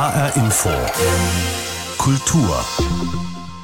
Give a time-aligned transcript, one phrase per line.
[0.00, 0.70] HR Info.
[1.98, 2.64] Kultur.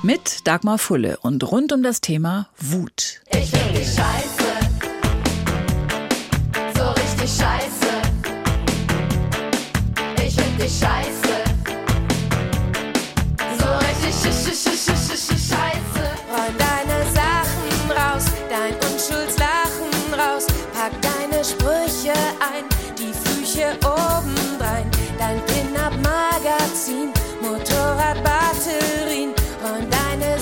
[0.03, 3.23] Mit Dagmar Fulle und rund um das Thema Wut.
[3.31, 4.45] Ich find dich scheiße.
[6.77, 7.91] So richtig scheiße.
[10.27, 11.37] Ich find dich scheiße.
[13.59, 16.76] So richtig sch sch sch sch sch sch scheiße.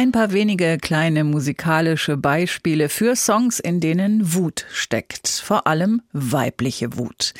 [0.00, 5.28] Ein paar wenige kleine musikalische Beispiele für Songs, in denen Wut steckt.
[5.28, 7.34] Vor allem weibliche Wut.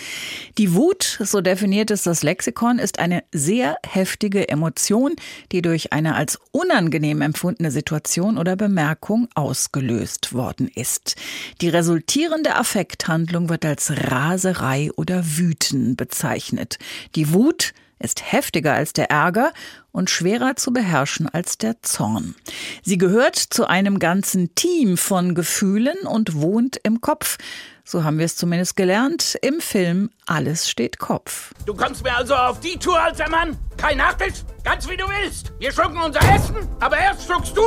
[0.59, 5.17] Die Wut, so definiert es das Lexikon, ist eine sehr heftige Emotion,
[5.53, 11.17] die durch eine als unangenehm empfundene Situation oder Bemerkung ausgelöst worden ist.
[11.63, 16.79] Die resultierende Affekthandlung wird als Raserei oder Wüten bezeichnet.
[17.15, 19.53] Die Wut ist heftiger als der Ärger
[19.93, 22.35] und schwerer zu beherrschen als der Zorn.
[22.83, 27.39] Sie gehört zu einem ganzen Team von Gefühlen und wohnt im Kopf.
[27.85, 31.53] So haben wir es zumindest gelernt im Film Alles steht Kopf.
[31.67, 33.57] Du kommst mir also auf die Tour, alter Mann?
[33.77, 34.45] Kein Nachtisch?
[34.65, 35.53] Ganz wie du willst.
[35.59, 37.63] Wir schlucken unser Essen, aber erst schluckst du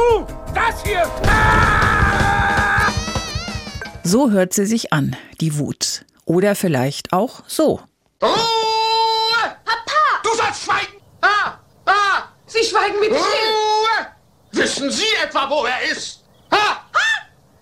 [0.53, 1.03] das hier.
[1.27, 2.91] Ah!
[4.05, 6.05] So hört sie sich an, die Wut.
[6.25, 7.81] Oder vielleicht auch so.
[8.21, 8.31] Ruhe!
[9.65, 10.21] Papa!
[10.23, 11.01] Du sollst schweigen!
[11.23, 11.57] Ah!
[11.85, 12.23] Ah!
[12.45, 13.19] Sie schweigen mit still.
[13.19, 14.07] Ruhe!
[14.51, 16.23] Wissen Sie etwa, wo er ist?
[16.49, 16.81] Ah!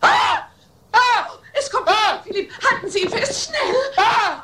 [0.01, 0.47] Ah!
[0.91, 1.27] Ah!
[1.53, 2.21] Es kommt Ah!
[2.23, 2.51] Philipp.
[2.63, 3.75] Halten Sie ihn fest, schnell.
[3.97, 4.41] Ah!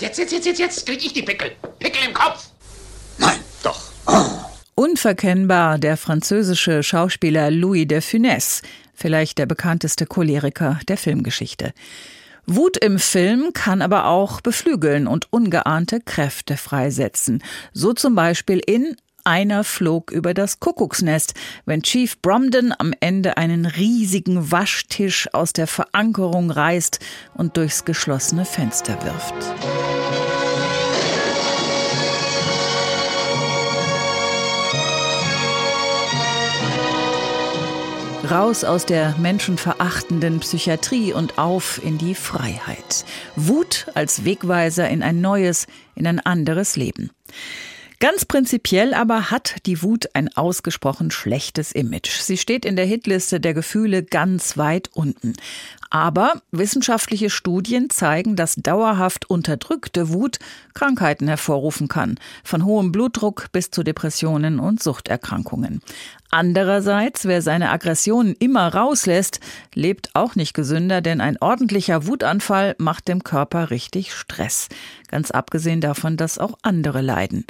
[0.00, 1.52] Jetzt, jetzt, jetzt, jetzt, jetzt krieg ich die Pickel.
[1.78, 2.48] Pickel im Kopf.
[3.18, 3.80] Nein, doch.
[4.74, 8.62] Unverkennbar der französische Schauspieler Louis de Funès,
[8.94, 11.72] vielleicht der bekannteste Choleriker der Filmgeschichte.
[12.46, 17.42] Wut im Film kann aber auch beflügeln und ungeahnte Kräfte freisetzen.
[17.72, 21.34] So zum Beispiel in einer flog über das Kuckucksnest,
[21.64, 27.00] wenn Chief Bromden am Ende einen riesigen Waschtisch aus der Verankerung reißt
[27.34, 29.34] und durchs geschlossene Fenster wirft.
[38.30, 43.04] Raus aus der menschenverachtenden Psychiatrie und auf in die Freiheit.
[43.36, 47.10] Wut als Wegweiser in ein neues, in ein anderes Leben.
[47.98, 52.10] Ganz prinzipiell aber hat die Wut ein ausgesprochen schlechtes Image.
[52.10, 55.32] Sie steht in der Hitliste der Gefühle ganz weit unten.
[55.88, 60.38] Aber wissenschaftliche Studien zeigen, dass dauerhaft unterdrückte Wut
[60.74, 65.80] Krankheiten hervorrufen kann, von hohem Blutdruck bis zu Depressionen und Suchterkrankungen.
[66.30, 69.40] Andererseits, wer seine Aggressionen immer rauslässt,
[69.74, 74.68] lebt auch nicht gesünder, denn ein ordentlicher Wutanfall macht dem Körper richtig Stress.
[75.08, 77.46] Ganz abgesehen davon, dass auch andere leiden.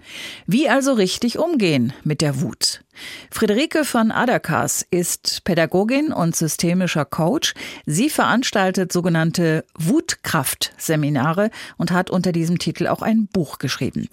[0.46, 2.82] Wie also richtig umgehen mit der Wut?
[3.30, 7.54] Friederike von Adakas ist Pädagogin und systemischer Coach.
[7.84, 14.08] Sie veranstaltet sogenannte Wutkraft-Seminare und hat unter diesem Titel auch ein Buch geschrieben.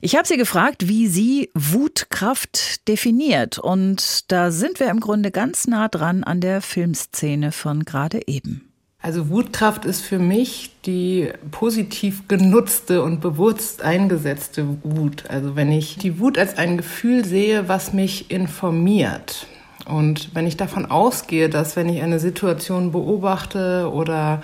[0.00, 3.58] Ich habe sie gefragt, wie sie Wutkraft definiert.
[3.58, 8.71] Und da sind wir im Grunde ganz nah dran an der Filmszene von gerade eben.
[9.02, 15.24] Also Wutkraft ist für mich die positiv genutzte und bewusst eingesetzte Wut.
[15.28, 19.48] Also wenn ich die Wut als ein Gefühl sehe, was mich informiert.
[19.86, 24.40] Und wenn ich davon ausgehe, dass wenn ich eine Situation beobachte oder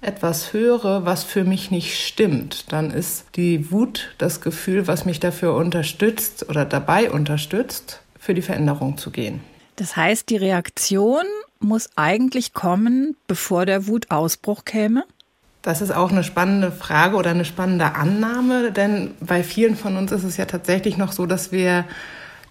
[0.00, 5.20] etwas höre, was für mich nicht stimmt, dann ist die Wut das Gefühl, was mich
[5.20, 9.40] dafür unterstützt oder dabei unterstützt, für die Veränderung zu gehen.
[9.76, 11.24] Das heißt, die Reaktion
[11.62, 15.04] muss eigentlich kommen, bevor der Wutausbruch käme?
[15.62, 20.10] Das ist auch eine spannende Frage oder eine spannende Annahme, denn bei vielen von uns
[20.10, 21.84] ist es ja tatsächlich noch so, dass wir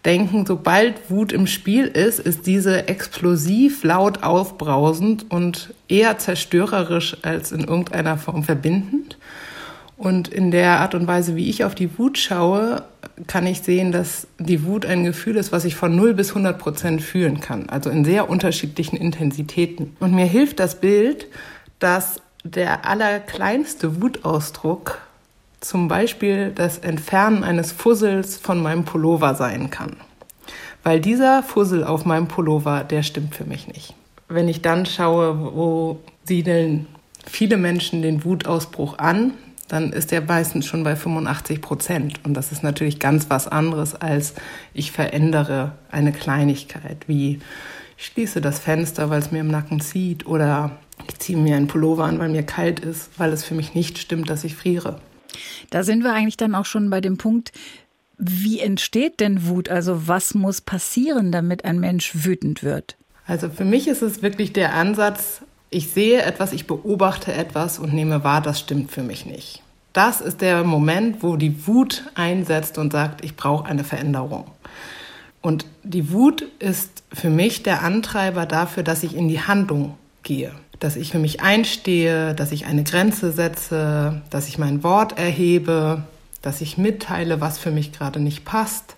[0.06, 7.52] denken, sobald Wut im Spiel ist, ist diese explosiv laut aufbrausend und eher zerstörerisch als
[7.52, 9.18] in irgendeiner Form verbindend.
[10.01, 12.81] Und in der Art und Weise, wie ich auf die Wut schaue,
[13.27, 16.57] kann ich sehen, dass die Wut ein Gefühl ist, was ich von 0 bis 100
[16.57, 17.69] Prozent fühlen kann.
[17.69, 19.95] Also in sehr unterschiedlichen Intensitäten.
[20.00, 21.27] Und mir hilft das Bild,
[21.77, 24.98] dass der allerkleinste Wutausdruck
[25.59, 29.97] zum Beispiel das Entfernen eines Fussels von meinem Pullover sein kann.
[30.81, 33.94] Weil dieser Fussel auf meinem Pullover, der stimmt für mich nicht.
[34.27, 36.88] Wenn ich dann schaue, wo siedeln
[37.24, 39.36] viele Menschen den Wutausbruch an,
[39.71, 42.19] dann ist der meistens schon bei 85 Prozent.
[42.25, 44.33] Und das ist natürlich ganz was anderes, als
[44.73, 47.39] ich verändere eine Kleinigkeit, wie
[47.97, 50.77] ich schließe das Fenster, weil es mir im Nacken zieht, oder
[51.07, 53.97] ich ziehe mir einen Pullover an, weil mir kalt ist, weil es für mich nicht
[53.97, 55.00] stimmt, dass ich friere.
[55.69, 57.53] Da sind wir eigentlich dann auch schon bei dem Punkt,
[58.18, 59.69] wie entsteht denn Wut?
[59.69, 62.97] Also was muss passieren, damit ein Mensch wütend wird?
[63.25, 67.94] Also für mich ist es wirklich der Ansatz, ich sehe etwas, ich beobachte etwas und
[67.94, 69.63] nehme wahr, das stimmt für mich nicht.
[69.94, 74.45] Das ist der Moment, wo die Wut einsetzt und sagt, ich brauche eine Veränderung.
[75.41, 80.51] Und die Wut ist für mich der Antreiber dafür, dass ich in die Handlung gehe.
[80.79, 86.03] Dass ich für mich einstehe, dass ich eine Grenze setze, dass ich mein Wort erhebe,
[86.41, 88.95] dass ich mitteile, was für mich gerade nicht passt.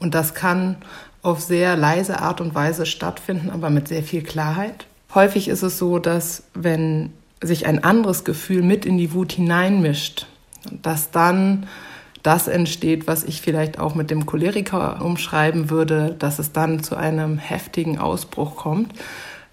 [0.00, 0.76] Und das kann
[1.22, 4.86] auf sehr leise Art und Weise stattfinden, aber mit sehr viel Klarheit.
[5.14, 7.12] Häufig ist es so, dass wenn
[7.42, 10.26] sich ein anderes Gefühl mit in die Wut hineinmischt,
[10.82, 11.66] dass dann
[12.22, 16.96] das entsteht, was ich vielleicht auch mit dem Choleriker umschreiben würde, dass es dann zu
[16.96, 18.92] einem heftigen Ausbruch kommt,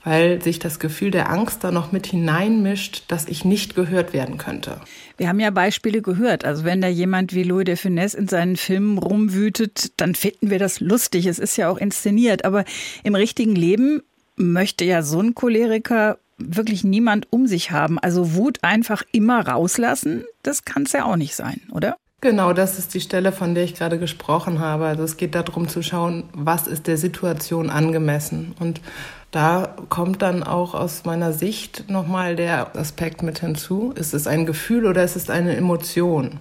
[0.04, 4.38] weil sich das Gefühl der Angst da noch mit hineinmischt, dass ich nicht gehört werden
[4.38, 4.82] könnte.
[5.18, 6.46] Wir haben ja Beispiele gehört.
[6.46, 10.60] Also wenn da jemand wie Louis de Funès in seinen Filmen rumwütet, dann finden wir
[10.60, 11.26] das lustig.
[11.26, 12.46] Es ist ja auch inszeniert.
[12.46, 12.66] Aber
[13.04, 14.02] im richtigen Leben
[14.38, 18.00] möchte ja so ein Choleriker wirklich niemand um sich haben.
[18.00, 21.98] Also Wut einfach immer rauslassen, das kann es ja auch nicht sein, oder?
[22.22, 24.86] Genau, das ist die Stelle, von der ich gerade gesprochen habe.
[24.86, 28.56] Also es geht darum zu schauen, was ist der Situation angemessen.
[28.60, 28.82] Und
[29.30, 33.94] da kommt dann auch aus meiner Sicht nochmal der Aspekt mit hinzu.
[33.96, 36.40] Ist es ein Gefühl oder ist es eine Emotion?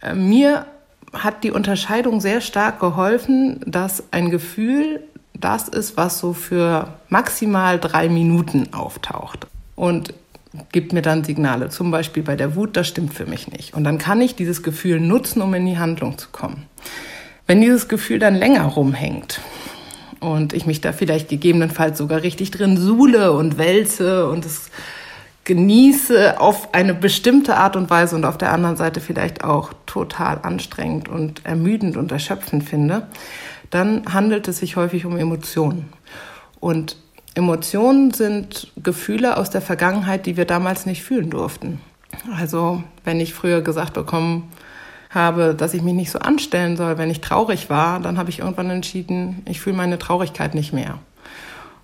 [0.00, 0.66] Äh, Mir
[1.12, 5.00] hat die Unterscheidung sehr stark geholfen, dass ein Gefühl
[5.38, 9.46] das ist, was so für maximal drei Minuten auftaucht.
[9.74, 10.14] Und
[10.72, 13.74] gibt mir dann Signale, zum Beispiel bei der Wut, das stimmt für mich nicht.
[13.74, 16.66] Und dann kann ich dieses Gefühl nutzen, um in die Handlung zu kommen.
[17.46, 19.40] Wenn dieses Gefühl dann länger rumhängt
[20.20, 24.70] und ich mich da vielleicht gegebenenfalls sogar richtig drin suhle und wälze und es
[25.44, 30.38] genieße auf eine bestimmte Art und Weise und auf der anderen Seite vielleicht auch total
[30.42, 33.08] anstrengend und ermüdend und erschöpfend finde,
[33.70, 35.92] dann handelt es sich häufig um Emotionen.
[36.60, 36.96] Und
[37.34, 41.80] Emotionen sind Gefühle aus der Vergangenheit, die wir damals nicht fühlen durften.
[42.36, 44.50] Also wenn ich früher gesagt bekommen
[45.10, 48.40] habe, dass ich mich nicht so anstellen soll, wenn ich traurig war, dann habe ich
[48.40, 50.98] irgendwann entschieden, ich fühle meine Traurigkeit nicht mehr.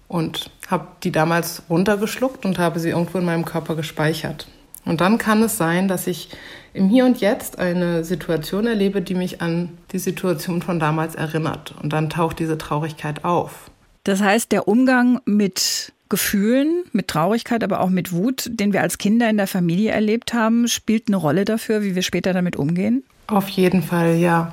[0.08, 4.46] Und habe die damals runtergeschluckt und habe sie irgendwo in meinem Körper gespeichert.
[4.84, 6.30] Und dann kann es sein, dass ich
[6.72, 11.74] im Hier und Jetzt eine Situation erlebe, die mich an die Situation von damals erinnert.
[11.82, 13.70] Und dann taucht diese Traurigkeit auf.
[14.04, 18.98] Das heißt, der Umgang mit Gefühlen, mit Traurigkeit, aber auch mit Wut, den wir als
[18.98, 23.04] Kinder in der Familie erlebt haben, spielt eine Rolle dafür, wie wir später damit umgehen?
[23.28, 24.52] Auf jeden Fall, ja.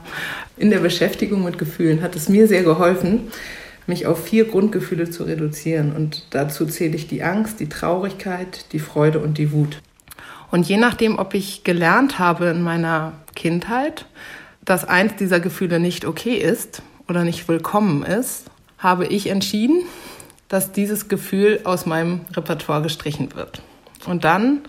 [0.56, 3.32] In der Beschäftigung mit Gefühlen hat es mir sehr geholfen,
[3.88, 5.94] mich auf vier Grundgefühle zu reduzieren.
[5.96, 9.82] Und dazu zähle ich die Angst, die Traurigkeit, die Freude und die Wut.
[10.52, 14.06] Und je nachdem, ob ich gelernt habe in meiner Kindheit,
[14.64, 18.46] dass eins dieser Gefühle nicht okay ist oder nicht willkommen ist,
[18.78, 19.84] habe ich entschieden,
[20.48, 23.62] dass dieses Gefühl aus meinem Repertoire gestrichen wird.
[24.06, 24.62] Und dann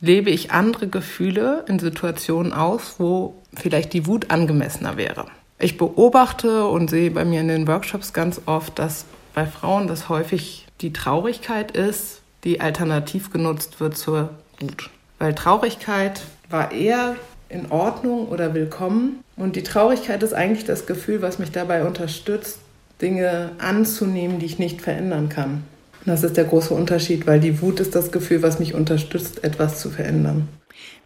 [0.00, 5.26] lebe ich andere Gefühle in Situationen aus, wo vielleicht die Wut angemessener wäre.
[5.58, 10.08] Ich beobachte und sehe bei mir in den Workshops ganz oft, dass bei Frauen das
[10.08, 14.30] häufig die Traurigkeit ist, die alternativ genutzt wird zur
[14.60, 14.90] Wut.
[15.18, 17.16] Weil Traurigkeit war eher
[17.48, 19.22] in Ordnung oder willkommen.
[19.36, 22.58] Und die Traurigkeit ist eigentlich das Gefühl, was mich dabei unterstützt,
[23.00, 25.64] Dinge anzunehmen, die ich nicht verändern kann.
[26.00, 29.42] Und das ist der große Unterschied, weil die Wut ist das Gefühl, was mich unterstützt,
[29.42, 30.48] etwas zu verändern.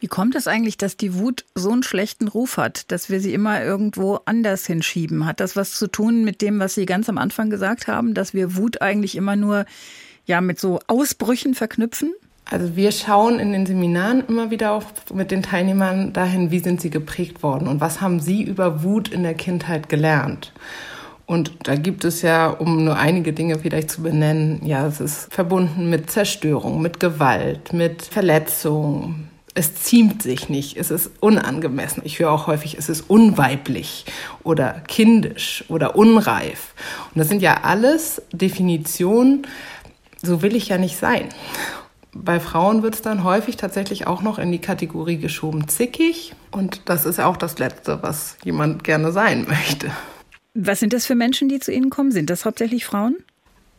[0.01, 3.35] Wie kommt es eigentlich, dass die Wut so einen schlechten Ruf hat, dass wir sie
[3.35, 5.27] immer irgendwo anders hinschieben?
[5.27, 8.35] Hat das was zu tun mit dem, was Sie ganz am Anfang gesagt haben, dass
[8.35, 9.67] wir Wut eigentlich immer nur
[10.25, 12.13] ja mit so Ausbrüchen verknüpfen?
[12.51, 16.81] Also wir schauen in den Seminaren immer wieder auch mit den Teilnehmern dahin, wie sind
[16.81, 20.53] sie geprägt worden und was haben sie über Wut in der Kindheit gelernt.
[21.27, 25.33] Und da gibt es ja, um nur einige Dinge vielleicht zu benennen, ja, es ist
[25.33, 29.29] verbunden mit Zerstörung, mit Gewalt, mit Verletzung.
[29.53, 32.03] Es ziemt sich nicht, es ist unangemessen.
[32.07, 34.07] Ich höre auch häufig, es ist unweiblich
[34.43, 36.73] oder kindisch oder unreif.
[37.13, 39.47] Und das sind ja alles Definitionen,
[40.23, 41.29] so will ich ja nicht sein.
[42.25, 46.35] Bei Frauen wird es dann häufig tatsächlich auch noch in die Kategorie geschoben zickig.
[46.51, 49.91] Und das ist auch das Letzte, was jemand gerne sein möchte.
[50.55, 52.11] Was sind das für Menschen, die zu Ihnen kommen?
[52.11, 53.17] Sind das hauptsächlich Frauen?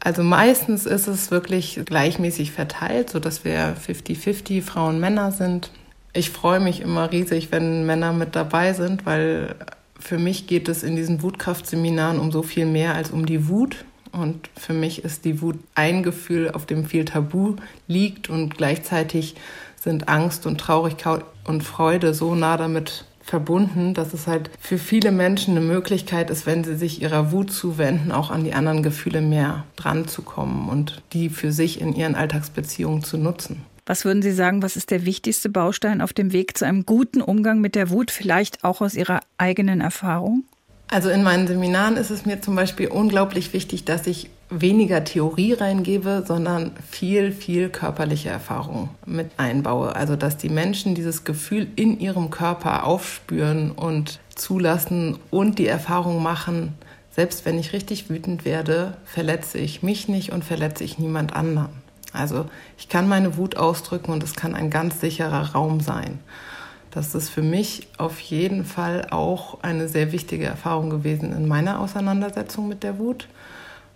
[0.01, 5.71] Also meistens ist es wirklich gleichmäßig verteilt, sodass wir 50-50 Frauen, Männer sind.
[6.13, 9.55] Ich freue mich immer riesig, wenn Männer mit dabei sind, weil
[9.99, 13.83] für mich geht es in diesen Wutkraftseminaren um so viel mehr als um die Wut.
[14.11, 17.55] Und für mich ist die Wut ein Gefühl, auf dem viel Tabu
[17.87, 19.35] liegt und gleichzeitig
[19.75, 25.11] sind Angst und Traurigkeit und Freude so nah damit verbunden, dass es halt für viele
[25.11, 29.21] Menschen eine Möglichkeit ist, wenn sie sich ihrer Wut zuwenden, auch an die anderen Gefühle
[29.21, 33.61] mehr dran zu kommen und die für sich in ihren Alltagsbeziehungen zu nutzen.
[33.85, 37.21] Was würden Sie sagen, was ist der wichtigste Baustein auf dem Weg zu einem guten
[37.21, 40.43] Umgang mit der Wut, vielleicht auch aus Ihrer eigenen Erfahrung?
[40.91, 45.53] Also in meinen Seminaren ist es mir zum Beispiel unglaublich wichtig, dass ich weniger Theorie
[45.53, 49.95] reingebe, sondern viel, viel körperliche Erfahrung mit einbaue.
[49.95, 56.23] Also dass die Menschen dieses Gefühl in ihrem Körper aufspüren und zulassen und die Erfahrung
[56.23, 56.73] machen,
[57.11, 61.69] selbst wenn ich richtig wütend werde, verletze ich mich nicht und verletze ich niemand anderen.
[62.13, 62.45] Also
[62.79, 66.19] ich kann meine Wut ausdrücken und es kann ein ganz sicherer Raum sein.
[66.91, 71.79] Das ist für mich auf jeden Fall auch eine sehr wichtige Erfahrung gewesen in meiner
[71.79, 73.27] Auseinandersetzung mit der Wut,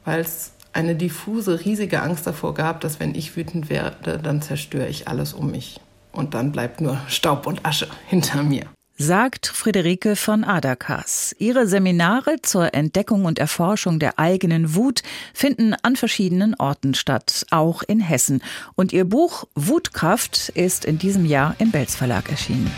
[0.05, 4.87] weil es eine diffuse, riesige Angst davor gab, dass wenn ich wütend werde, dann zerstöre
[4.87, 5.79] ich alles um mich.
[6.11, 8.65] Und dann bleibt nur Staub und Asche hinter mir.
[9.05, 11.35] Sagt Friederike von Adakas.
[11.37, 17.83] Ihre Seminare zur Entdeckung und Erforschung der eigenen Wut finden an verschiedenen Orten statt, auch
[17.83, 18.41] in Hessen.
[18.75, 22.71] Und ihr Buch Wutkraft ist in diesem Jahr im Belz Verlag erschienen.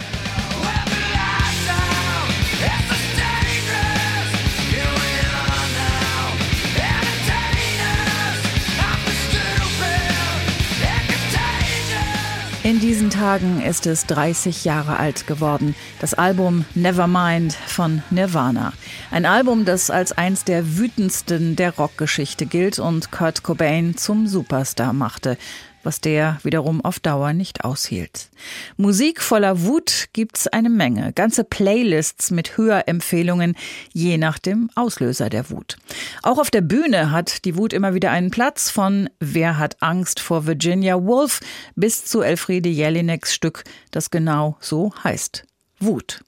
[12.66, 15.76] In diesen Tagen ist es 30 Jahre alt geworden.
[16.00, 18.74] Das Album Nevermind von Nirvana.
[19.12, 24.94] Ein Album, das als eins der wütendsten der Rockgeschichte gilt und Kurt Cobain zum Superstar
[24.94, 25.38] machte
[25.86, 28.30] was der wiederum auf Dauer nicht aushielt.
[28.78, 33.56] Musik voller Wut gibt's eine Menge, ganze Playlists mit Hörempfehlungen,
[33.94, 35.78] je nach dem Auslöser der Wut.
[36.24, 40.20] Auch auf der Bühne hat die Wut immer wieder einen Platz von Wer hat Angst
[40.20, 41.40] vor Virginia Woolf
[41.76, 45.46] bis zu Elfriede Jelineks Stück, das genau so heißt.
[45.80, 46.25] Wut.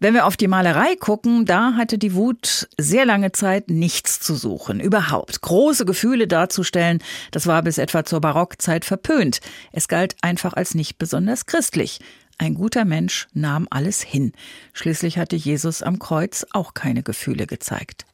[0.00, 4.34] Wenn wir auf die Malerei gucken, da hatte die Wut sehr lange Zeit nichts zu
[4.34, 4.80] suchen.
[4.80, 5.42] Überhaupt.
[5.42, 7.00] Große Gefühle darzustellen,
[7.32, 9.40] das war bis etwa zur Barockzeit verpönt.
[9.72, 12.00] Es galt einfach als nicht besonders christlich.
[12.40, 14.32] Ein guter Mensch nahm alles hin.
[14.72, 18.06] Schließlich hatte Jesus am Kreuz auch keine Gefühle gezeigt.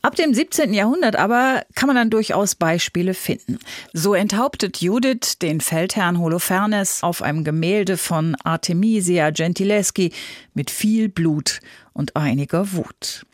[0.00, 0.72] Ab dem 17.
[0.72, 3.58] Jahrhundert aber kann man dann durchaus Beispiele finden.
[3.92, 10.14] So enthauptet Judith den Feldherrn Holofernes auf einem Gemälde von Artemisia Gentileschi
[10.54, 11.60] mit viel Blut
[11.92, 13.26] und einiger Wut.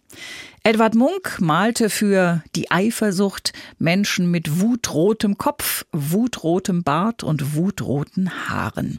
[0.67, 8.99] Edward Munk malte für die Eifersucht Menschen mit wutrotem Kopf, wutrotem Bart und wutroten Haaren.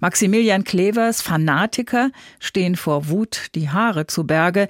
[0.00, 4.68] Maximilian Klevers Fanatiker stehen vor Wut die Haare zu Berge.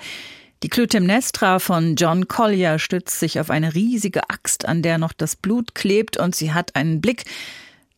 [0.65, 5.37] Die Clytemnestra von John Collier stützt sich auf eine riesige Axt, an der noch das
[5.37, 7.23] Blut klebt, und sie hat einen Blick,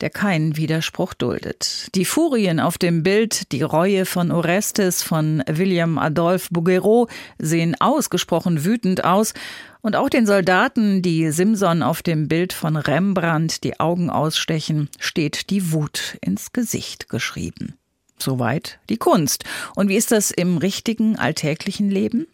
[0.05, 1.89] der keinen Widerspruch duldet.
[1.95, 7.09] Die Furien auf dem Bild, die Reue von Orestes von William Adolphe Bouguereau
[7.39, 9.33] sehen ausgesprochen wütend aus
[9.81, 15.49] und auch den Soldaten, die Simson auf dem Bild von Rembrandt die Augen ausstechen, steht
[15.49, 17.73] die Wut ins Gesicht geschrieben.
[18.19, 19.45] Soweit die Kunst.
[19.75, 22.27] Und wie ist das im richtigen alltäglichen Leben?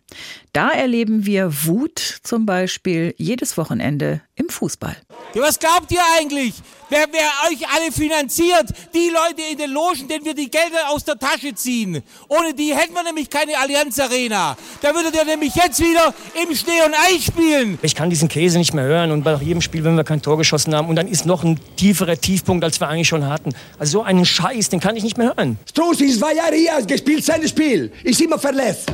[0.53, 4.97] Da erleben wir Wut zum Beispiel jedes Wochenende im Fußball.
[5.35, 6.55] Ja, was glaubt ihr eigentlich?
[6.89, 8.67] Wer, wer euch alle finanziert?
[8.93, 12.03] Die Leute in den Logen, denen wir die Gelder aus der Tasche ziehen.
[12.27, 14.57] Ohne die hätten wir nämlich keine Allianz Arena.
[14.81, 17.79] Da würdet ihr nämlich jetzt wieder im Schnee und Eis spielen.
[17.83, 20.37] Ich kann diesen Käse nicht mehr hören und bei jedem Spiel, wenn wir kein Tor
[20.37, 23.55] geschossen haben und dann ist noch ein tieferer Tiefpunkt, als wir eigentlich schon hatten.
[23.79, 25.59] Also so einen Scheiß, den kann ich nicht mehr hören.
[25.69, 27.93] Strunz ist zwei Jahre hier, gespielt sein Spiel.
[28.03, 28.91] Ist immer verletzt.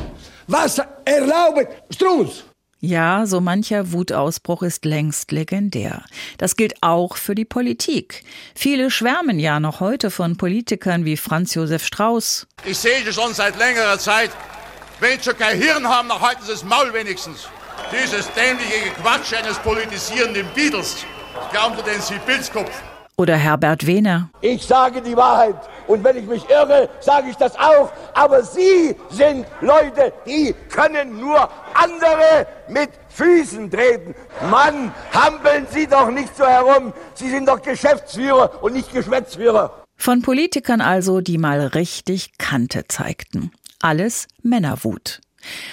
[0.47, 2.45] Was erlaubt Strunz?
[2.79, 6.05] Ja, so mancher Wutausbruch ist längst legendär.
[6.37, 8.23] Das gilt auch für die Politik.
[8.55, 12.47] Viele schwärmen ja noch heute von Politikern wie Franz Josef Strauß.
[12.65, 14.31] Ich sehe das schon seit längerer Zeit.
[15.01, 17.49] Wenn sie schon kein Hirn haben, dann halten sie das Maul wenigstens.
[17.91, 20.97] Dieses dämliche Quatsch eines politisierenden Beatles.
[21.51, 22.71] Glauben Sie denn, Sie Pilzkopf?
[23.19, 24.29] Oder Herbert Wehner.
[24.41, 25.55] Ich sage die Wahrheit.
[25.87, 27.91] Und wenn ich mich irre, sage ich das auch.
[28.13, 34.13] Aber Sie sind Leute, die können nur andere mit Füßen treten.
[34.51, 36.93] Mann, hampeln Sie doch nicht so herum.
[37.15, 39.83] Sie sind doch Geschäftsführer und nicht Geschwätzführer.
[39.95, 43.51] Von Politikern also, die mal richtig Kante zeigten.
[43.81, 45.21] Alles Männerwut.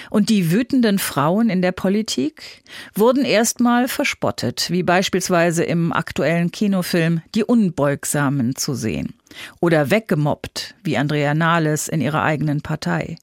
[0.09, 2.63] Und die wütenden Frauen in der Politik
[2.93, 9.13] wurden erstmal verspottet, wie beispielsweise im aktuellen Kinofilm Die Unbeugsamen zu sehen.
[9.59, 13.17] Oder weggemobbt, wie Andrea Nahles in ihrer eigenen Partei.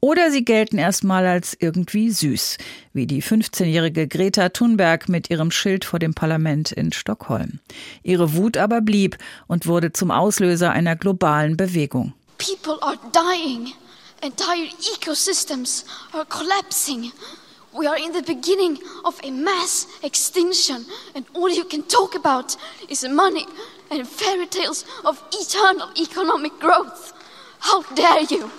[0.00, 2.56] Oder sie gelten erstmal als irgendwie süß,
[2.92, 7.60] wie die 15-jährige Greta Thunberg mit ihrem Schild vor dem Parlament in Stockholm.
[8.02, 12.14] Ihre Wut aber blieb und wurde zum Auslöser einer globalen Bewegung.
[12.38, 13.72] People are dying.
[14.22, 17.12] Entire ecosystems are collapsing.
[17.72, 20.84] We are in the beginning of a mass extinction,
[21.14, 22.56] and all you can talk about
[22.88, 23.46] is money
[23.90, 27.12] and fairy tales of eternal economic growth.
[27.60, 28.50] How dare you!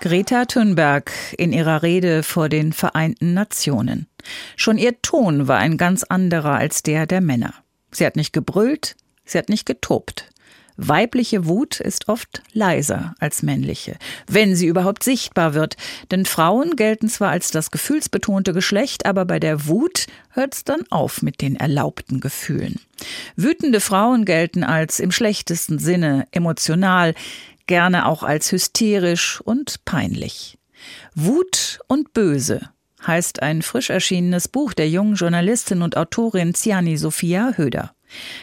[0.00, 4.08] Greta Thunberg in ihrer Rede vor den Vereinten Nationen.
[4.56, 7.54] Schon ihr Ton war ein ganz anderer als der der Männer.
[7.92, 10.28] Sie hat nicht gebrüllt, sie hat nicht getobt.
[10.80, 13.96] Weibliche Wut ist oft leiser als männliche,
[14.28, 15.76] wenn sie überhaupt sichtbar wird.
[16.12, 21.20] Denn Frauen gelten zwar als das gefühlsbetonte Geschlecht, aber bei der Wut hört's dann auf
[21.20, 22.76] mit den erlaubten Gefühlen.
[23.34, 27.14] Wütende Frauen gelten als im schlechtesten Sinne emotional,
[27.66, 30.58] gerne auch als hysterisch und peinlich.
[31.16, 32.70] Wut und Böse
[33.04, 37.94] heißt ein frisch erschienenes Buch der jungen Journalistin und Autorin Ziani Sophia Höder.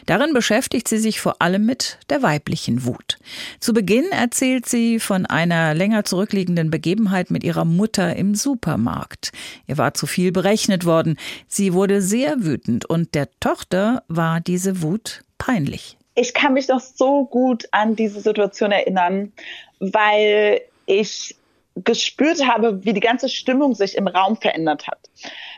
[0.05, 3.17] Darin beschäftigt sie sich vor allem mit der weiblichen Wut.
[3.59, 9.31] Zu Beginn erzählt sie von einer länger zurückliegenden Begebenheit mit ihrer Mutter im Supermarkt.
[9.67, 11.17] Ihr war zu viel berechnet worden.
[11.47, 15.97] Sie wurde sehr wütend und der Tochter war diese Wut peinlich.
[16.15, 19.33] Ich kann mich noch so gut an diese Situation erinnern,
[19.79, 21.35] weil ich
[21.75, 24.99] gespürt habe, wie die ganze Stimmung sich im Raum verändert hat.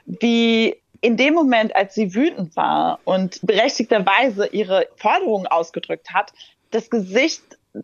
[0.06, 6.34] Wie in dem Moment, als sie wütend war und berechtigterweise ihre Forderungen ausgedrückt hat,
[6.72, 7.42] das Gesicht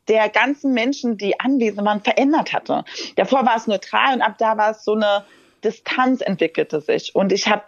[0.07, 2.83] der ganzen Menschen, die anwesend waren, verändert hatte.
[3.15, 5.25] Davor war es neutral und ab da war es so eine
[5.63, 7.15] Distanz entwickelte sich.
[7.15, 7.63] Und ich habe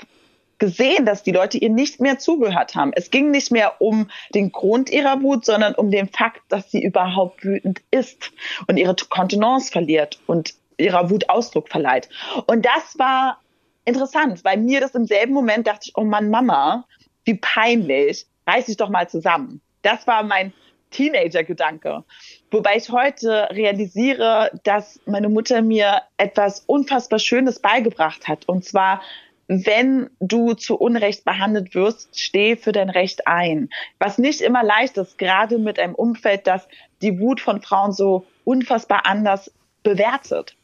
[0.58, 2.92] gesehen, dass die Leute ihr nicht mehr zugehört haben.
[2.96, 6.82] Es ging nicht mehr um den Grund ihrer Wut, sondern um den Fakt, dass sie
[6.82, 8.32] überhaupt wütend ist
[8.68, 12.10] und ihre Kontenance verliert und ihrer Wut Ausdruck verleiht.
[12.48, 13.40] Und das war
[13.86, 16.86] interessant, weil mir das im selben Moment dachte ich, oh Mann, Mama,
[17.24, 19.62] wie peinlich, reiß dich doch mal zusammen.
[19.82, 20.54] Das war mein
[20.92, 22.04] Teenager-Gedanke.
[22.52, 28.48] Wobei ich heute realisiere, dass meine Mutter mir etwas unfassbar Schönes beigebracht hat.
[28.48, 29.02] Und zwar,
[29.48, 33.70] wenn du zu Unrecht behandelt wirst, steh für dein Recht ein.
[34.00, 36.68] Was nicht immer leicht ist, gerade mit einem Umfeld, das
[37.02, 39.52] die Wut von Frauen so unfassbar anders
[39.84, 40.56] bewertet.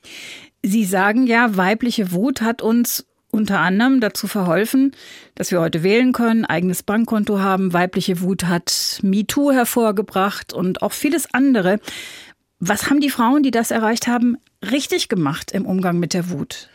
[0.64, 4.96] Sie sagen ja, weibliche Wut hat uns unter anderem dazu verholfen,
[5.36, 10.92] dass wir heute wählen können, eigenes Bankkonto haben, weibliche Wut hat MeToo hervorgebracht und auch
[10.92, 11.80] vieles andere.
[12.60, 16.70] Was haben die Frauen, die das erreicht haben, richtig gemacht im Umgang mit der Wut?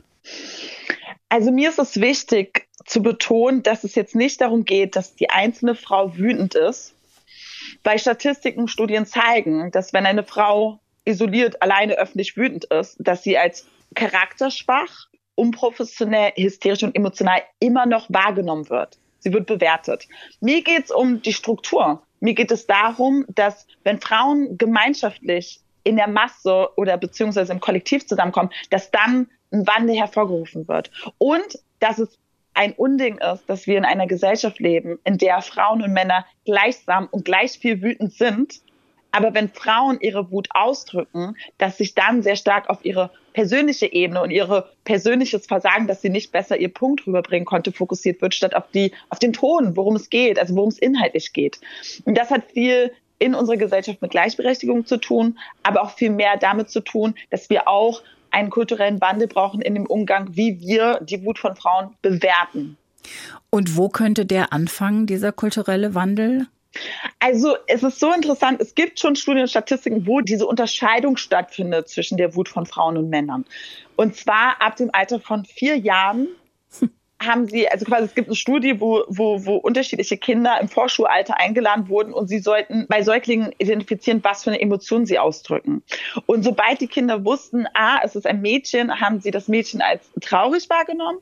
[1.28, 5.30] Also mir ist es wichtig zu betonen, dass es jetzt nicht darum geht, dass die
[5.30, 6.94] einzelne Frau wütend ist,
[7.84, 13.38] weil Statistiken, Studien zeigen, dass wenn eine Frau isoliert, alleine öffentlich wütend ist, dass sie
[13.38, 18.98] als charakterschwach, unprofessionell, hysterisch und emotional immer noch wahrgenommen wird.
[19.20, 20.08] Sie wird bewertet.
[20.40, 22.02] Mir geht es um die Struktur.
[22.20, 28.06] Mir geht es darum, dass wenn Frauen gemeinschaftlich in der Masse oder beziehungsweise im Kollektiv
[28.06, 30.90] zusammenkommen, dass dann ein Wandel hervorgerufen wird.
[31.18, 32.18] Und dass es
[32.54, 37.06] ein Unding ist, dass wir in einer Gesellschaft leben, in der Frauen und Männer gleichsam
[37.10, 38.60] und gleich viel wütend sind.
[39.12, 44.22] Aber wenn Frauen ihre Wut ausdrücken, dass sich dann sehr stark auf ihre persönliche Ebene
[44.22, 48.56] und ihre persönliches Versagen, dass sie nicht besser ihr Punkt rüberbringen konnte, fokussiert wird, statt
[48.56, 51.60] auf die, auf den Ton, worum es geht, also worum es inhaltlich geht.
[52.06, 56.38] Und das hat viel in unserer Gesellschaft mit Gleichberechtigung zu tun, aber auch viel mehr
[56.38, 61.00] damit zu tun, dass wir auch einen kulturellen Wandel brauchen in dem Umgang, wie wir
[61.02, 62.78] die Wut von Frauen bewerten.
[63.50, 66.46] Und wo könnte der anfangen, dieser kulturelle Wandel?
[67.18, 71.88] Also es ist so interessant, es gibt schon Studien und Statistiken, wo diese Unterscheidung stattfindet
[71.88, 73.44] zwischen der Wut von Frauen und Männern.
[73.96, 76.28] Und zwar ab dem Alter von vier Jahren
[77.22, 81.38] haben sie, also quasi es gibt eine Studie, wo, wo, wo unterschiedliche Kinder im Vorschulalter
[81.38, 85.82] eingeladen wurden und sie sollten bei Säuglingen identifizieren, was für eine Emotion sie ausdrücken.
[86.26, 90.10] Und sobald die Kinder wussten, ah, es ist ein Mädchen, haben sie das Mädchen als
[90.20, 91.18] traurig wahrgenommen.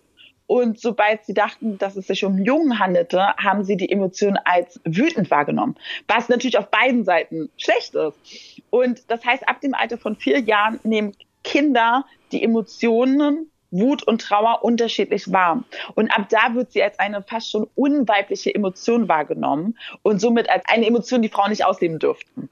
[0.47, 4.81] Und sobald sie dachten, dass es sich um Jungen handelte, haben sie die Emotion als
[4.85, 5.77] wütend wahrgenommen.
[6.07, 8.63] Was natürlich auf beiden Seiten schlecht ist.
[8.71, 11.13] Und das heißt, ab dem Alter von vier Jahren nehmen
[11.45, 15.65] Kinder die Emotionen Wut und Trauer unterschiedlich wahr.
[15.95, 20.65] Und ab da wird sie als eine fast schon unweibliche Emotion wahrgenommen und somit als
[20.67, 22.49] eine Emotion, die Frauen nicht ausleben dürften.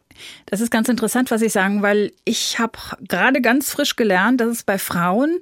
[0.47, 4.49] Das ist ganz interessant, was Sie sagen, weil ich habe gerade ganz frisch gelernt, dass
[4.49, 5.41] es bei Frauen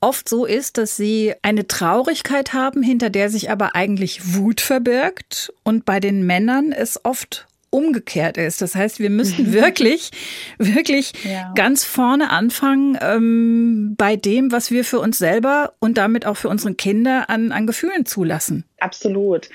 [0.00, 5.52] oft so ist, dass sie eine Traurigkeit haben, hinter der sich aber eigentlich Wut verbirgt
[5.64, 8.62] und bei den Männern es oft umgekehrt ist.
[8.62, 10.10] Das heißt, wir müssten wirklich,
[10.58, 11.52] wirklich Ja.
[11.54, 16.48] ganz vorne anfangen ähm, bei dem, was wir für uns selber und damit auch für
[16.48, 18.64] unsere Kinder an, an Gefühlen zulassen.
[18.80, 19.50] Absolut.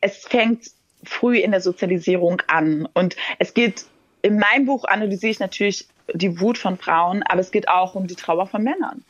[0.00, 0.70] Es fängt
[1.04, 2.88] früh in der Sozialisierung an.
[2.92, 3.84] Und es geht,
[4.22, 8.06] in meinem Buch analysiere ich natürlich die Wut von Frauen, aber es geht auch um
[8.06, 9.04] die Trauer von Männern.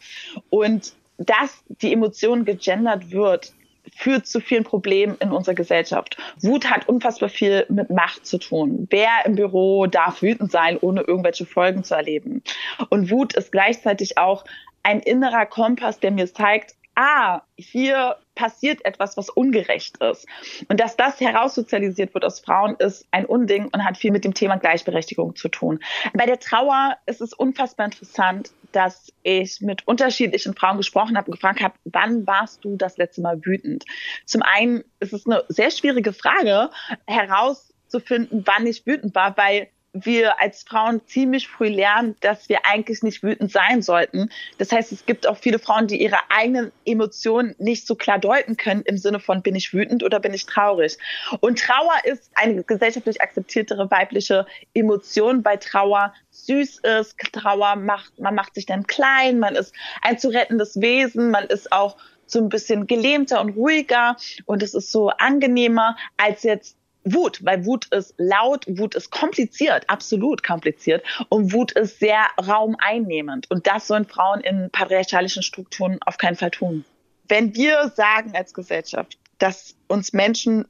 [0.51, 3.53] Und dass die Emotion gegendert wird,
[3.95, 6.17] führt zu vielen Problemen in unserer Gesellschaft.
[6.41, 8.87] Wut hat unfassbar viel mit Macht zu tun.
[8.91, 12.43] Wer im Büro darf wütend sein, ohne irgendwelche Folgen zu erleben?
[12.89, 14.45] Und Wut ist gleichzeitig auch
[14.83, 20.27] ein innerer Kompass, der mir zeigt, ah, hier passiert etwas, was ungerecht ist.
[20.69, 24.35] Und dass das heraussozialisiert wird aus Frauen, ist ein Unding und hat viel mit dem
[24.35, 25.81] Thema Gleichberechtigung zu tun.
[26.15, 31.33] Bei der Trauer ist es unfassbar interessant, dass ich mit unterschiedlichen Frauen gesprochen habe und
[31.33, 33.85] gefragt habe, wann warst du das letzte Mal wütend?
[34.25, 36.71] Zum einen ist es eine sehr schwierige Frage,
[37.07, 43.03] herauszufinden, wann ich wütend war, weil wir als Frauen ziemlich früh lernen, dass wir eigentlich
[43.03, 44.31] nicht wütend sein sollten.
[44.59, 48.57] Das heißt, es gibt auch viele Frauen, die ihre eigenen Emotionen nicht so klar deuten
[48.57, 50.97] können im Sinne von bin ich wütend oder bin ich traurig.
[51.41, 57.17] Und Trauer ist eine gesellschaftlich akzeptiertere weibliche Emotion, weil Trauer süß ist.
[57.33, 61.73] Trauer macht, man macht sich dann klein, man ist ein zu rettendes Wesen, man ist
[61.73, 67.45] auch so ein bisschen gelähmter und ruhiger und es ist so angenehmer als jetzt Wut,
[67.45, 73.67] weil Wut ist laut, Wut ist kompliziert, absolut kompliziert und Wut ist sehr raumeinnehmend und
[73.67, 76.85] das sollen Frauen in patriarchalischen Strukturen auf keinen Fall tun.
[77.29, 80.67] Wenn wir sagen als Gesellschaft, dass uns Menschen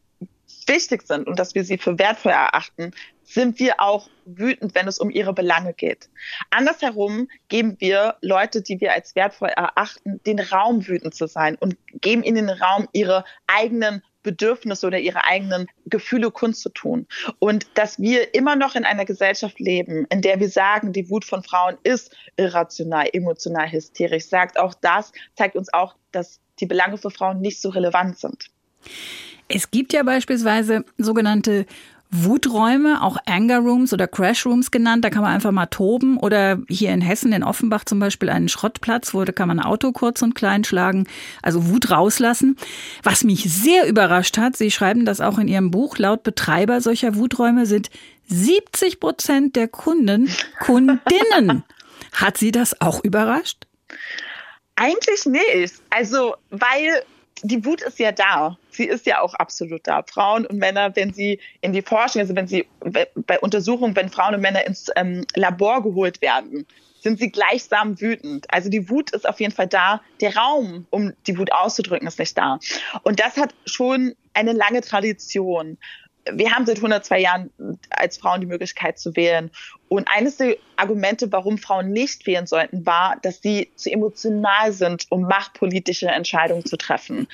[0.67, 2.93] wichtig sind und dass wir sie für wertvoll erachten,
[3.25, 6.09] sind wir auch wütend, wenn es um ihre Belange geht.
[6.51, 11.77] Andersherum geben wir Leute, die wir als wertvoll erachten, den Raum wütend zu sein und
[12.01, 17.07] geben ihnen den Raum, ihre eigenen Bedürfnisse oder ihre eigenen Gefühle kundzutun.
[17.39, 21.25] Und dass wir immer noch in einer Gesellschaft leben, in der wir sagen, die Wut
[21.25, 26.99] von Frauen ist irrational, emotional, hysterisch, sagt auch das, zeigt uns auch, dass die Belange
[26.99, 28.47] für Frauen nicht so relevant sind.
[29.49, 31.67] Es gibt ja beispielsweise sogenannte
[32.13, 35.05] Wuträume, auch Anger Rooms oder Crash Rooms genannt.
[35.05, 36.17] Da kann man einfach mal toben.
[36.17, 39.67] Oder hier in Hessen, in Offenbach zum Beispiel, einen Schrottplatz, wo da kann man ein
[39.67, 41.07] Auto kurz und klein schlagen,
[41.43, 42.57] also Wut rauslassen.
[43.05, 47.15] Was mich sehr überrascht hat, Sie schreiben das auch in Ihrem Buch, laut Betreiber solcher
[47.15, 47.91] Wuträume sind
[48.27, 51.65] 70 Prozent der Kunden Kundinnen.
[52.13, 53.67] Hat Sie das auch überrascht?
[54.75, 55.75] Eigentlich nicht.
[55.91, 57.05] Also, weil
[57.43, 58.57] die Wut ist ja da.
[58.71, 60.03] Sie ist ja auch absolut da.
[60.03, 62.67] Frauen und Männer, wenn sie in die Forschung, also wenn sie
[63.15, 66.67] bei Untersuchungen, wenn Frauen und Männer ins ähm, Labor geholt werden,
[67.01, 68.47] sind sie gleichsam wütend.
[68.53, 70.03] Also die Wut ist auf jeden Fall da.
[70.21, 72.59] Der Raum, um die Wut auszudrücken, ist nicht da.
[73.03, 75.79] Und das hat schon eine lange Tradition
[76.33, 77.51] wir haben seit 102 Jahren
[77.91, 79.51] als Frauen die Möglichkeit zu wählen.
[79.89, 85.07] Und eines der Argumente, warum Frauen nicht wählen sollten, war, dass sie zu emotional sind,
[85.11, 87.29] um machtpolitische Entscheidungen zu treffen.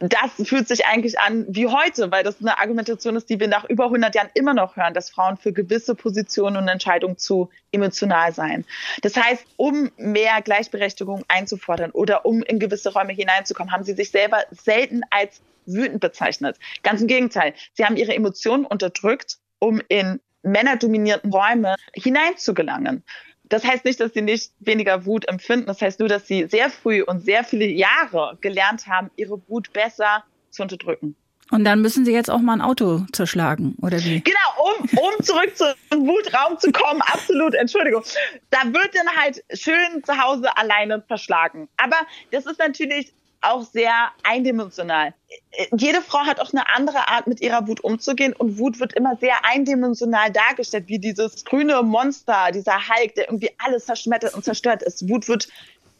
[0.00, 3.64] Das fühlt sich eigentlich an wie heute, weil das eine Argumentation ist, die wir nach
[3.64, 8.32] über 100 Jahren immer noch hören, dass Frauen für gewisse Positionen und Entscheidungen zu emotional
[8.32, 8.64] seien.
[9.02, 14.10] Das heißt, um mehr Gleichberechtigung einzufordern oder um in gewisse Räume hineinzukommen, haben sie sich
[14.10, 16.58] selber selten als wütend bezeichnet.
[16.82, 17.54] Ganz im Gegenteil.
[17.74, 23.02] Sie haben ihre Emotionen unterdrückt, um in männerdominierten Räume hineinzugelangen.
[23.48, 25.66] Das heißt nicht, dass sie nicht weniger Wut empfinden.
[25.66, 29.72] Das heißt nur, dass sie sehr früh und sehr viele Jahre gelernt haben, ihre Wut
[29.72, 31.16] besser zu unterdrücken.
[31.50, 34.20] Und dann müssen sie jetzt auch mal ein Auto zerschlagen, oder wie?
[34.20, 38.02] Genau, um, um zurück zum Wutraum zu kommen, absolut, Entschuldigung.
[38.50, 41.68] Da wird dann halt schön zu Hause alleine verschlagen.
[41.78, 41.96] Aber
[42.32, 45.14] das ist natürlich auch sehr eindimensional.
[45.50, 48.92] Äh, Jede Frau hat auch eine andere Art, mit ihrer Wut umzugehen und Wut wird
[48.94, 54.44] immer sehr eindimensional dargestellt, wie dieses grüne Monster, dieser Hulk, der irgendwie alles zerschmettert und
[54.44, 55.08] zerstört ist.
[55.08, 55.48] Wut wird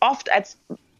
[0.01, 0.59] oft als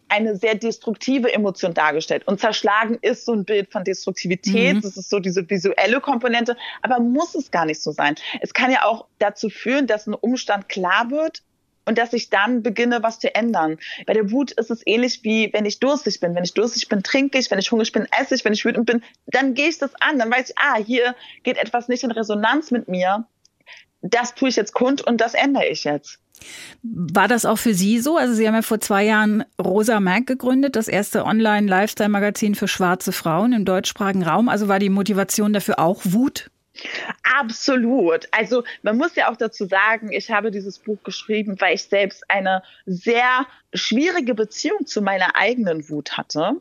[0.09, 2.27] eine sehr destruktive Emotion dargestellt.
[2.27, 4.77] Und zerschlagen ist so ein Bild von Destruktivität.
[4.77, 4.81] Mhm.
[4.81, 6.57] Das ist so diese visuelle Komponente.
[6.83, 8.15] Aber muss es gar nicht so sein.
[8.41, 11.43] Es kann ja auch dazu führen, dass ein Umstand klar wird
[11.89, 13.79] und dass ich dann beginne, was zu ändern.
[14.07, 16.35] Bei der Wut ist es ähnlich wie, wenn ich durstig bin.
[16.35, 17.51] Wenn ich durstig bin, trinke ich.
[17.51, 18.45] Wenn ich hungrig bin, esse ich.
[18.45, 20.19] Wenn ich wütend bin, dann gehe ich das an.
[20.19, 23.27] Dann weiß ich, ah, hier geht etwas nicht in Resonanz mit mir.
[24.03, 26.19] Das tue ich jetzt kund und das ändere ich jetzt.
[26.83, 28.19] War das auch für Sie so?
[28.19, 33.13] Also Sie haben ja vor zwei Jahren Rosa Mag gegründet, das erste Online-Lifestyle-Magazin für schwarze
[33.13, 34.51] Frauen im deutschsprachigen Raum.
[34.51, 36.51] Also war die Motivation dafür auch Wut?
[37.39, 38.29] Absolut.
[38.31, 42.29] Also man muss ja auch dazu sagen, ich habe dieses Buch geschrieben, weil ich selbst
[42.31, 46.61] eine sehr schwierige Beziehung zu meiner eigenen Wut hatte.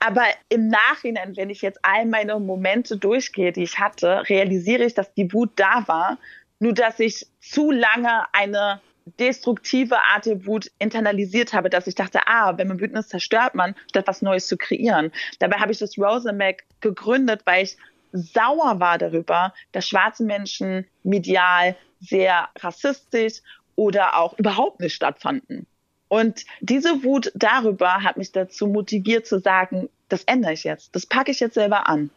[0.00, 4.94] Aber im Nachhinein, wenn ich jetzt all meine Momente durchgehe, die ich hatte, realisiere ich,
[4.94, 6.18] dass die Wut da war,
[6.58, 8.80] nur dass ich zu lange eine
[9.18, 13.54] destruktive Art der Wut internalisiert habe, dass ich dachte, ah, wenn man wütend ist, zerstört
[13.54, 15.12] man, statt was Neues zu kreieren.
[15.38, 17.76] Dabei habe ich das Rosamac gegründet, weil ich
[18.12, 23.40] sauer war darüber, dass schwarze Menschen medial sehr rassistisch
[23.76, 25.66] oder auch überhaupt nicht stattfanden.
[26.08, 31.06] Und diese Wut darüber hat mich dazu motiviert zu sagen, das ändere ich jetzt, das
[31.06, 32.10] packe ich jetzt selber an.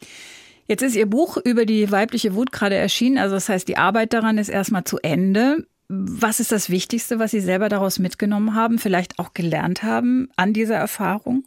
[0.68, 3.18] Jetzt ist Ihr Buch über die weibliche Wut gerade erschienen.
[3.18, 5.68] Also das heißt, die Arbeit daran ist erstmal zu Ende.
[5.90, 10.54] Was ist das Wichtigste, was Sie selber daraus mitgenommen haben, vielleicht auch gelernt haben an
[10.54, 11.44] dieser Erfahrung?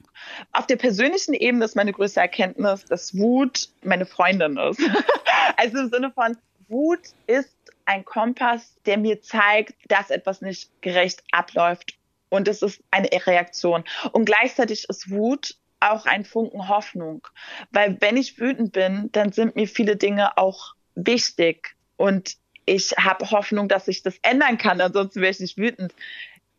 [0.52, 4.80] Auf der persönlichen Ebene ist meine größte Erkenntnis, dass Wut meine Freundin ist.
[5.56, 6.36] also im Sinne von,
[6.68, 11.96] Wut ist ein Kompass, der mir zeigt, dass etwas nicht gerecht abläuft.
[12.28, 13.84] Und es ist eine Reaktion.
[14.12, 17.26] Und gleichzeitig ist Wut auch ein Funken Hoffnung.
[17.70, 21.76] Weil wenn ich wütend bin, dann sind mir viele Dinge auch wichtig.
[21.96, 24.80] Und ich habe Hoffnung, dass ich das ändern kann.
[24.80, 25.94] Ansonsten wäre ich nicht wütend.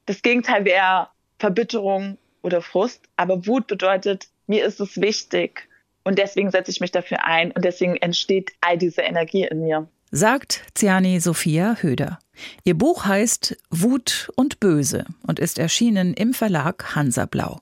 [0.06, 3.02] Das Gegenteil wäre Verbitterung oder Frust.
[3.18, 5.68] Aber Wut bedeutet, mir ist es wichtig.
[6.04, 7.52] Und deswegen setze ich mich dafür ein.
[7.52, 9.88] Und deswegen entsteht all diese Energie in mir.
[10.12, 12.20] Sagt Ziani Sophia Höder.
[12.64, 17.60] Ihr Buch heißt Wut und Böse und ist erschienen im Verlag Hansablau.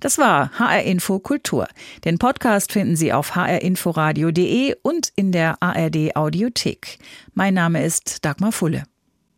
[0.00, 1.68] Das war HR Info Kultur.
[2.04, 6.98] Den Podcast finden Sie auf hrinforadio.de und in der ARD Audiothek.
[7.34, 8.84] Mein Name ist Dagmar Fulle.